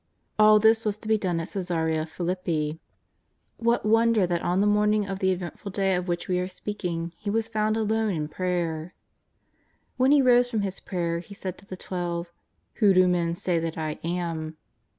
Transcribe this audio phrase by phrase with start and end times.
[0.39, 2.79] All this was to be done at Ca?sarca Philippi.
[3.57, 3.85] What 25G JESUS OF NAZARETH.
[3.85, 7.13] 257 wonder that on the morning of the eventful day of which we are speaking
[7.19, 8.95] He was found alone in prayer!
[9.97, 12.31] When He rose from His prayer He said to the Twelve:"
[12.79, 14.57] Who do men say that I am